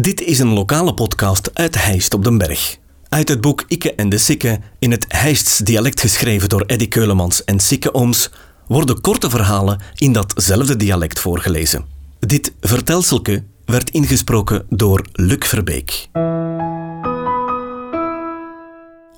Dit 0.00 0.20
is 0.20 0.38
een 0.38 0.52
lokale 0.52 0.94
podcast 0.94 1.50
uit 1.52 1.84
Heist 1.84 2.14
op 2.14 2.24
den 2.24 2.38
Berg. 2.38 2.78
Uit 3.08 3.28
het 3.28 3.40
boek 3.40 3.64
Ikke 3.68 3.94
en 3.94 4.08
de 4.08 4.18
Sikke, 4.18 4.60
in 4.78 4.90
het 4.90 5.04
Heists 5.08 5.58
dialect 5.58 6.00
geschreven 6.00 6.48
door 6.48 6.60
Eddy 6.66 6.88
Keulemans 6.88 7.44
en 7.44 7.60
Sikke 7.60 7.94
Ooms, 7.94 8.30
worden 8.66 9.00
korte 9.00 9.30
verhalen 9.30 9.80
in 9.94 10.12
datzelfde 10.12 10.76
dialect 10.76 11.20
voorgelezen. 11.20 11.84
Dit 12.18 12.52
vertelselke 12.60 13.44
werd 13.64 13.90
ingesproken 13.90 14.66
door 14.68 15.06
Luc 15.12 15.48
Verbeek. 15.48 16.08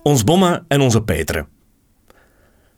Ons 0.02 0.24
Bomma 0.24 0.64
en 0.68 0.80
onze 0.80 1.02
Petre. 1.02 1.46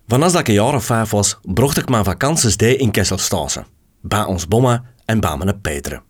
Van 0.06 0.22
als 0.22 0.34
ik 0.34 0.48
een 0.48 0.54
jaar 0.54 0.74
of 0.74 0.84
vijf 0.84 1.10
was, 1.10 1.38
brocht 1.42 1.76
ik 1.76 1.88
mijn 1.88 2.04
vakanties 2.04 2.56
in 2.56 2.90
Kesselstase. 2.90 3.64
Bij 4.00 4.24
ons 4.24 4.48
Bomma 4.48 4.84
en 5.04 5.20
bij 5.20 5.36
mijn 5.36 5.60
Petre. 5.60 6.02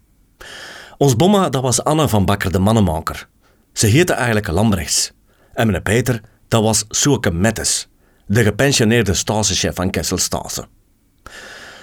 Ons 0.99 1.17
Bomma, 1.17 1.49
dat 1.49 1.63
was 1.63 1.85
Anne 1.85 2.09
van 2.09 2.25
Bakker 2.25 2.53
de 2.53 2.59
mannenmaker. 2.59 3.29
Ze 3.73 3.87
heette 3.87 4.13
eigenlijk 4.13 4.47
Lambrechts. 4.49 5.13
En 5.53 5.71
mijn 5.71 5.83
Peter, 5.83 6.21
dat 6.49 6.63
was 6.63 6.85
Soeke 6.89 7.31
Mettes, 7.31 7.89
de 8.27 8.43
gepensioneerde 8.43 9.15
stasechef 9.15 9.75
van 9.75 9.91
Kesselstase. 9.91 10.67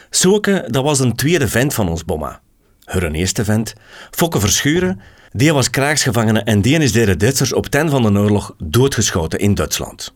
Soeke, 0.10 0.68
dat 0.68 0.84
was 0.84 1.00
een 1.00 1.16
tweede 1.16 1.48
vent 1.48 1.74
van 1.74 1.90
ons 1.90 2.06
Bomma. 2.06 2.42
Hun 2.86 3.16
eerste 3.16 3.44
vent, 3.44 3.74
Fokke 4.12 4.40
Verschuren, 4.40 5.00
die 5.32 5.54
was 5.54 5.70
krijgsgevangene 5.70 6.40
en 6.40 6.62
die 6.62 6.80
is 6.80 6.92
de 6.92 7.18
Duitsers 7.18 7.54
op 7.54 7.66
ten 7.66 7.90
van 7.90 8.14
de 8.14 8.20
oorlog 8.20 8.56
doodgeschoten 8.58 9.40
in 9.40 9.54
Duitsland. 9.54 10.14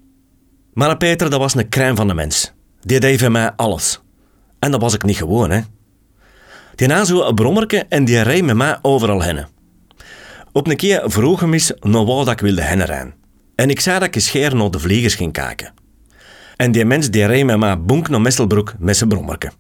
Maar 0.74 0.98
Peter, 0.98 1.30
dat 1.30 1.40
was 1.40 1.56
een 1.56 1.70
crème 1.70 1.96
van 1.96 2.08
de 2.08 2.14
mens. 2.14 2.54
Die 2.80 3.00
deed 3.00 3.20
van 3.20 3.32
mij 3.32 3.52
alles. 3.52 4.02
En 4.60 4.72
dat 4.72 4.82
was 4.82 4.94
ik 4.94 5.04
niet 5.04 5.18
gewoon, 5.18 5.50
hè. 5.50 5.62
Die 6.80 6.88
na 6.88 7.04
zo 7.04 7.22
een 7.22 7.86
en 7.90 8.06
die 8.06 8.22
reed 8.22 8.44
met 8.44 8.56
mij 8.56 8.78
overal 8.82 9.22
heen. 9.22 9.46
Op 10.52 10.68
een 10.68 10.76
keer 10.76 11.02
vroeg 11.06 11.40
hem 11.40 11.54
eens 11.54 11.72
naar 11.80 12.06
wat 12.06 12.30
ik 12.30 12.40
wilde 12.40 12.64
heen 12.64 12.86
rijden. 12.86 13.14
En 13.56 13.70
ik 13.70 13.80
zei 13.80 14.00
dat 14.00 14.16
ik 14.16 14.22
scheer 14.22 14.56
naar 14.56 14.72
de 14.72 14.80
vliegers 14.80 15.16
ging 15.16 15.34
kijken. 15.34 15.74
En 16.56 16.72
die 16.72 16.86
mens 16.86 17.10
die 17.10 17.46
met 17.46 17.58
mij 17.58 17.82
bonk 17.82 18.10
naar 18.10 18.22
Messelbroek 18.22 18.74
met 18.78 18.98
zijn 18.98 19.10
brommerke. 19.10 19.52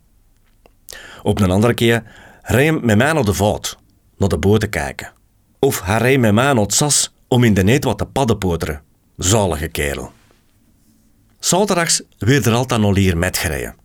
Op 1.23 1.39
een 1.39 1.51
andere 1.51 1.73
keer 1.73 2.03
reed 2.41 2.83
met 2.83 2.97
mij 2.97 3.13
naar 3.13 3.25
de 3.25 3.33
vaart, 3.33 3.77
naar 4.17 4.29
de 4.29 4.37
boot 4.37 4.59
te 4.59 4.67
kijken. 4.67 5.11
Of 5.59 5.81
hij 5.81 5.97
reed 5.97 6.19
met 6.19 6.33
mij 6.33 6.53
naar 6.53 6.63
het 6.63 6.73
sas 6.73 7.13
om 7.27 7.43
in 7.43 7.53
de 7.53 7.63
net 7.63 7.83
wat 7.83 7.97
te 7.97 8.05
paddenpoteren. 8.05 8.81
Zalige 9.17 9.67
kerel. 9.67 10.11
Zaterdags 11.39 12.01
werd 12.17 12.45
er 12.45 12.53
altijd 12.53 12.81
nog 12.81 12.95
hier 12.95 13.17
met 13.17 13.37
gereden. 13.37 13.78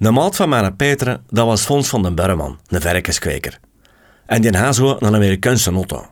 De 0.00 0.10
maat 0.10 0.36
van 0.36 0.48
mijn 0.48 0.76
Peter, 0.76 1.20
dat 1.28 1.46
was 1.46 1.62
Fons 1.62 1.88
van 1.88 2.02
den 2.02 2.14
Berman, 2.14 2.58
een 2.66 2.80
verkenskweker. 2.80 3.60
En 4.26 4.42
die 4.42 4.56
had 4.56 4.78
een 4.78 5.14
Amerikaanse 5.14 5.70
auto. 5.70 6.06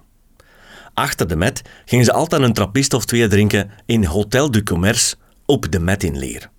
Achter 0.95 1.29
de 1.29 1.37
met 1.37 1.63
gingen 1.85 2.05
ze 2.05 2.13
altijd 2.13 2.43
een 2.43 2.53
trappist 2.53 2.95
of 2.95 3.05
twee 3.05 3.29
drinken 3.29 3.71
in 3.87 4.05
Hotel 4.05 4.51
du 4.51 4.63
Commerce 4.63 5.17
op 5.47 5.73
de 5.73 5.79
met 5.79 6.03
in 6.03 6.19
Leer. 6.19 6.51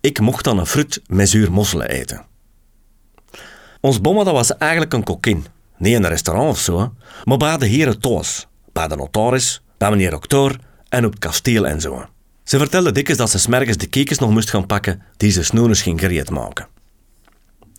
Ik 0.00 0.20
mocht 0.20 0.44
dan 0.44 0.58
een 0.58 0.66
fruit 0.66 1.02
met 1.06 1.28
zuur 1.28 1.52
mosselen 1.52 1.88
eten. 1.88 2.24
Ons 3.80 4.00
bomma 4.00 4.24
dat 4.24 4.34
was 4.34 4.56
eigenlijk 4.56 4.92
een 4.92 5.04
kokkin. 5.04 5.46
Niet 5.76 5.94
in 5.94 6.04
een 6.04 6.10
restaurant 6.10 6.50
of 6.50 6.58
zo, 6.58 6.94
maar 7.24 7.38
bij 7.38 7.56
de 7.56 7.66
heren 7.66 8.00
Toos, 8.00 8.46
bij 8.72 8.88
de 8.88 8.96
notaris, 8.96 9.62
bij 9.78 9.90
meneer 9.90 10.10
dokter 10.10 10.60
en 10.88 11.04
op 11.04 11.10
het 11.10 11.20
kasteel 11.20 11.66
en 11.66 11.80
zo. 11.80 12.06
Ze 12.44 12.58
vertelde 12.58 12.92
dikwijls 12.92 13.20
dat 13.20 13.30
ze 13.30 13.38
smergens 13.38 13.76
de 13.76 13.86
kiekjes 13.86 14.18
nog 14.18 14.30
moest 14.30 14.50
gaan 14.50 14.66
pakken 14.66 15.02
die 15.16 15.30
ze 15.30 15.42
snoeners 15.42 15.82
ging 15.82 16.00
gereed 16.00 16.30
maken. 16.30 16.74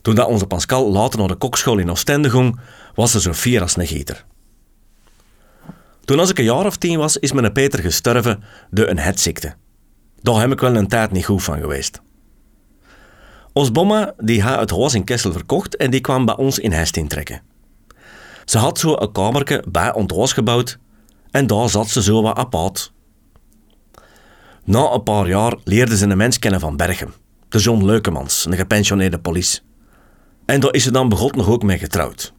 Toen 0.08 0.25
onze 0.25 0.47
Pascal 0.47 0.91
later 0.91 1.19
naar 1.19 1.27
de 1.27 1.36
kokschool 1.36 1.77
in 1.77 1.89
Oostende 1.89 2.30
ging, 2.30 2.59
was 2.95 3.11
ze 3.11 3.22
zo 3.22 3.33
fier 3.33 3.61
als 3.61 3.77
een 3.77 3.88
gieter. 3.88 4.25
Toen 6.05 6.19
als 6.19 6.30
ik 6.30 6.38
een 6.38 6.44
jaar 6.44 6.66
of 6.66 6.77
tien 6.77 6.97
was, 6.97 7.17
is 7.17 7.31
mijn 7.31 7.52
Peter 7.52 7.80
gestorven 7.80 8.44
door 8.72 8.88
een 8.88 9.00
hetziekte. 9.00 9.55
Daar 10.22 10.39
heb 10.39 10.52
ik 10.52 10.59
wel 10.59 10.75
een 10.75 10.88
tijd 10.88 11.11
niet 11.11 11.25
goed 11.25 11.44
van 11.44 11.59
geweest. 11.59 12.02
Ons 13.53 13.72
bomma 13.72 14.13
die 14.17 14.41
had 14.41 14.59
het 14.59 14.72
huis 14.72 14.94
in 14.94 15.03
Kessel 15.03 15.31
verkocht 15.31 15.75
en 15.75 15.91
die 15.91 16.01
kwam 16.01 16.25
bij 16.25 16.35
ons 16.35 16.59
in 16.59 16.72
Hest 16.72 16.97
intrekken. 16.97 17.41
Ze 18.46 18.57
had 18.57 18.79
zo 18.79 18.96
een 18.97 19.12
kamerke 19.12 19.63
bij 19.69 19.94
ons 19.94 20.34
gebouwd 20.34 20.78
en 21.31 21.47
daar 21.47 21.69
zat 21.69 21.90
ze 21.90 22.01
zo 22.01 22.22
wat 22.22 22.38
apart. 22.38 22.94
Na 24.63 24.91
een 24.91 25.03
paar 25.03 25.28
jaar 25.28 25.56
leerde 25.63 25.97
ze 25.97 26.06
een 26.06 26.17
mens 26.17 26.40
kennen 26.40 26.59
van 26.59 26.78
Bergen, 26.78 27.13
de 27.50 27.57
John 27.57 27.85
Leukemans, 27.85 28.46
een 28.46 28.56
gepensioneerde 28.56 29.19
politie. 29.19 29.66
En 30.47 30.59
daar 30.59 30.74
is 30.74 30.84
ze 30.84 30.91
dan 30.91 31.09
begot 31.09 31.35
nog 31.35 31.50
ook 31.50 31.63
mee 31.63 31.78
getrouwd. 31.78 32.34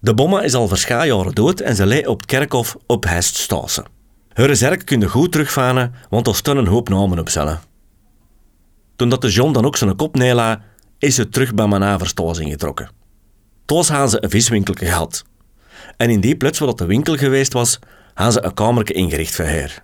De 0.00 0.14
bomma 0.14 0.42
is 0.42 0.54
al 0.54 0.68
verscha 0.68 1.06
jaren 1.06 1.34
dood 1.34 1.60
en 1.60 1.76
ze 1.76 1.86
leed 1.86 2.06
op 2.06 2.20
het 2.20 2.26
kerkhof 2.26 2.76
op 2.86 3.04
Heststase. 3.04 3.84
Haar 4.32 4.56
zerk 4.56 4.84
kunnen 4.84 5.08
goed 5.08 5.32
terugvaren, 5.32 5.94
want 6.10 6.26
er 6.26 6.34
stonden 6.34 6.64
een 6.64 6.70
hoop 6.70 6.88
namen 6.88 7.18
op 7.18 7.28
cellen. 7.28 7.60
Toen 8.96 9.08
dat 9.08 9.20
de 9.20 9.30
John 9.30 9.52
dan 9.52 9.64
ook 9.64 9.76
zijn 9.76 9.96
kop 9.96 10.16
neela, 10.16 10.62
is 10.98 11.14
ze 11.14 11.28
terug 11.28 11.54
bij 11.54 11.66
mijn 11.66 11.82
Averstoos 11.82 12.38
ingetrokken. 12.38 12.90
Toos 13.64 13.88
hadden 13.88 14.10
ze 14.10 14.22
een 14.22 14.30
viswinkel 14.30 14.74
gehad. 14.74 15.24
En 15.96 16.10
in 16.10 16.20
die 16.20 16.36
plaats 16.36 16.58
waar 16.58 16.68
dat 16.68 16.78
de 16.78 16.86
winkel 16.86 17.16
geweest 17.16 17.52
was, 17.52 17.78
hadden 18.14 18.34
ze 18.34 18.44
een 18.44 18.54
kamerke 18.54 18.92
ingericht 18.92 19.34
voor 19.34 19.44
haar. 19.44 19.82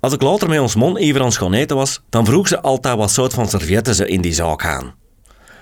Als 0.00 0.12
ik 0.12 0.22
later 0.22 0.48
met 0.48 0.60
ons 0.60 0.74
mon 0.74 0.96
even 0.96 1.22
aan 1.22 1.32
gaan 1.32 1.52
eten 1.52 1.76
was, 1.76 2.00
dan 2.08 2.24
vroeg 2.26 2.48
ze 2.48 2.60
altijd 2.60 2.96
wat 2.96 3.10
soort 3.10 3.34
van 3.34 3.48
servietten 3.48 3.94
ze 3.94 4.08
in 4.08 4.20
die 4.20 4.32
zaak 4.32 4.62
gaan. 4.62 4.94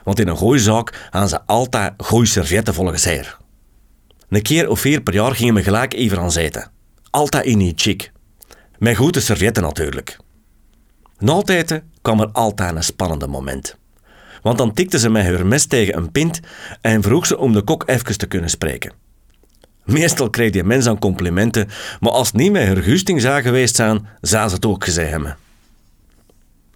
Want 0.06 0.20
in 0.20 0.28
een 0.28 0.36
gooizaak 0.36 1.08
gaan 1.10 1.28
ze 1.28 1.46
altijd 1.46 1.92
goeie 1.96 2.26
servietten 2.26 2.74
volgens 2.74 3.04
haar. 3.04 3.36
Een 4.28 4.42
keer 4.42 4.68
of 4.68 4.80
vier 4.80 5.00
per 5.00 5.14
jaar 5.14 5.34
gingen 5.34 5.54
we 5.54 5.62
gelijk 5.62 5.94
even 5.94 6.18
aan 6.18 6.32
zitten. 6.32 6.70
Altijd 7.10 7.44
in 7.44 7.58
die 7.58 7.72
chic. 7.76 8.12
Met 8.78 8.96
goede 8.96 9.20
servietten 9.20 9.62
natuurlijk. 9.62 10.18
Na 11.18 11.42
eten 11.44 11.90
kwam 12.02 12.20
er 12.20 12.28
altijd 12.32 12.76
een 12.76 12.82
spannende 12.82 13.26
moment. 13.26 13.76
Want 14.42 14.58
dan 14.58 14.72
tikte 14.72 14.98
ze 14.98 15.08
met 15.08 15.24
haar 15.24 15.46
mes 15.46 15.66
tegen 15.66 15.96
een 15.96 16.12
pint 16.12 16.40
en 16.80 17.02
vroeg 17.02 17.26
ze 17.26 17.38
om 17.38 17.52
de 17.52 17.62
kok 17.62 17.82
even 17.86 18.18
te 18.18 18.26
kunnen 18.26 18.50
spreken. 18.50 18.92
Meestal 19.84 20.30
kreeg 20.30 20.50
die 20.50 20.64
mens 20.64 20.86
aan 20.86 20.98
complimenten, 20.98 21.68
maar 22.00 22.12
als 22.12 22.26
het 22.26 22.36
niet 22.36 22.52
met 22.52 22.66
haar 22.66 22.82
gusting 22.82 23.20
zou 23.20 23.42
geweest 23.42 23.76
zijn, 23.76 24.06
zou 24.20 24.48
ze 24.48 24.54
het 24.54 24.66
ook 24.66 24.84
gezegd 24.84 25.10
hebben. 25.10 25.36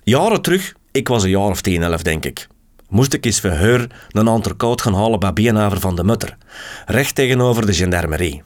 Jaren 0.02 0.42
terug, 0.42 0.74
ik 0.90 1.08
was 1.08 1.22
een 1.22 1.30
jaar 1.30 1.50
of 1.50 1.60
tien, 1.60 1.82
elf 1.82 2.02
denk 2.02 2.24
ik, 2.24 2.48
moest 2.90 3.12
ik 3.12 3.24
eens 3.24 3.40
voor 3.40 3.50
haar 3.50 3.86
een 4.08 4.28
entrecote 4.28 4.82
gaan 4.82 4.94
halen 4.94 5.20
bij 5.20 5.32
Bienaver 5.32 5.80
van 5.80 5.96
de 5.96 6.04
Mutter, 6.04 6.36
recht 6.86 7.14
tegenover 7.14 7.66
de 7.66 7.74
gendarmerie. 7.74 8.42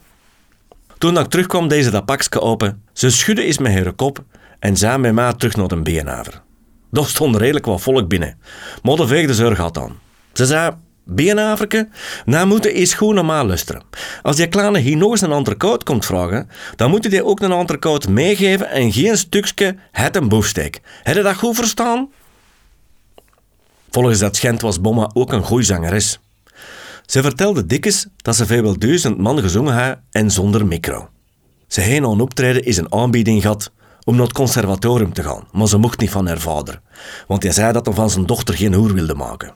Toen 0.98 1.18
ik 1.18 1.26
terugkwam, 1.26 1.68
deze 1.68 1.90
dat 1.90 2.04
pakje 2.04 2.40
open. 2.40 2.82
Ze 2.92 3.10
schudde 3.10 3.44
eens 3.44 3.58
met 3.58 3.72
haar 3.72 3.92
kop 3.92 4.24
en 4.58 4.76
zei 4.76 4.98
met 4.98 5.12
mij 5.12 5.32
terug 5.32 5.56
naar 5.56 5.68
de 5.68 5.82
Bienaver. 5.82 6.42
Daar 6.90 7.06
stond 7.06 7.36
redelijk 7.36 7.66
wat 7.66 7.80
volk 7.80 8.08
binnen, 8.08 8.38
de 8.82 9.06
veegde 9.06 9.34
zorg 9.34 9.58
had 9.58 9.78
aan. 9.78 9.98
Ze 10.32 10.46
zei, 10.46 10.72
Beenhaverke, 11.06 11.88
nou 12.24 12.46
moet 12.46 12.64
je 12.64 12.72
eens 12.72 12.94
goed 12.94 13.14
naar 13.14 13.44
luisteren. 13.44 13.82
Als 14.22 14.36
die 14.36 14.48
kleine 14.48 14.78
hier 14.78 14.96
nog 14.96 15.10
eens 15.10 15.20
een 15.20 15.32
entrecote 15.32 15.84
komt 15.84 16.06
vragen, 16.06 16.48
dan 16.76 16.90
moet 16.90 17.02
je 17.02 17.08
die 17.08 17.24
ook 17.24 17.40
een 17.40 17.52
entrecote 17.52 18.10
meegeven 18.10 18.70
en 18.70 18.92
geen 18.92 19.18
stukje 19.18 19.76
het 19.90 20.16
een 20.16 20.28
boefsteek. 20.28 20.80
Heb 21.02 21.16
je 21.16 21.22
dat 21.22 21.36
goed 21.36 21.56
verstaan? 21.56 22.08
Volgens 23.94 24.18
dat 24.18 24.36
schend 24.36 24.60
was 24.60 24.80
Bomma 24.80 25.10
ook 25.12 25.32
een 25.32 25.42
goeie 25.42 25.64
zangeres. 25.64 26.20
Ze 27.06 27.22
vertelde 27.22 27.66
dikjes 27.66 28.06
dat 28.16 28.36
ze 28.36 28.46
vrijwel 28.46 28.78
duizend 28.78 29.18
man 29.18 29.40
gezongen 29.40 29.74
had 29.74 29.98
en 30.10 30.30
zonder 30.30 30.66
micro. 30.66 31.08
Ze 31.66 31.80
heen 31.80 32.04
aan 32.04 32.20
optreden 32.20 32.64
is 32.64 32.76
een 32.76 32.92
aanbieding 32.92 33.42
gehad 33.42 33.72
om 34.04 34.14
naar 34.14 34.24
het 34.24 34.32
conservatorium 34.32 35.12
te 35.12 35.22
gaan, 35.22 35.48
maar 35.52 35.68
ze 35.68 35.78
mocht 35.78 36.00
niet 36.00 36.10
van 36.10 36.26
haar 36.26 36.38
vader, 36.38 36.80
want 37.26 37.42
hij 37.42 37.52
zei 37.52 37.72
dat 37.72 37.86
hij 37.86 37.94
van 37.94 38.10
zijn 38.10 38.26
dochter 38.26 38.54
geen 38.54 38.74
hoer 38.74 38.94
wilde 38.94 39.14
maken. 39.14 39.54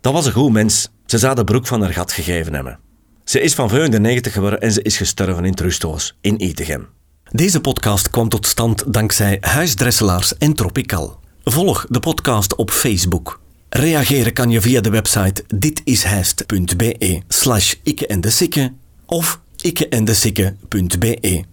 Dat 0.00 0.12
was 0.12 0.26
een 0.26 0.32
goed 0.32 0.52
mens. 0.52 0.88
Ze 1.06 1.18
zou 1.18 1.34
de 1.34 1.44
broek 1.44 1.66
van 1.66 1.82
haar 1.82 1.92
gat 1.92 2.12
gegeven 2.12 2.54
hebben. 2.54 2.78
Ze 3.24 3.40
is 3.40 3.54
van 3.54 3.68
95 3.68 4.32
geworden 4.32 4.60
en 4.60 4.72
ze 4.72 4.82
is 4.82 4.96
gestorven 4.96 5.44
in 5.44 5.54
het 5.58 6.14
in 6.20 6.42
Itegem. 6.42 6.88
Deze 7.30 7.60
podcast 7.60 8.10
kwam 8.10 8.28
tot 8.28 8.46
stand 8.46 8.92
dankzij 8.92 9.38
Huisdresselaars 9.40 10.36
en 10.36 10.54
Tropical. 10.54 11.21
Volg 11.44 11.86
de 11.88 12.00
podcast 12.00 12.54
op 12.54 12.70
Facebook. 12.70 13.40
Reageren 13.68 14.32
kan 14.32 14.50
je 14.50 14.60
via 14.60 14.80
de 14.80 14.90
website 14.90 15.44
ditishijst.be 15.54 17.22
slash 17.28 17.74
ikke 17.82 18.06
en 18.06 18.20
de 18.20 18.70
of 19.06 19.40
ikkeendesikke.be. 19.62 21.44